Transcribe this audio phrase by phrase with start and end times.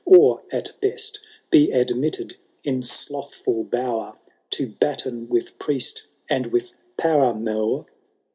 [0.03, 1.19] Or, at best,
[1.51, 4.17] be admitted in slothful bower
[4.49, 7.85] To batten with priest and with paramour